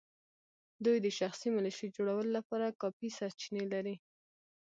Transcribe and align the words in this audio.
دوی 0.85 0.97
د 1.01 1.07
شخصي 1.19 1.47
ملېشو 1.55 1.87
جوړولو 1.95 2.29
لپاره 2.37 2.77
کافي 2.81 3.09
سرچینې 3.17 3.65
لري. 3.73 3.95